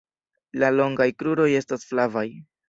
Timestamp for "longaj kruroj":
0.77-1.47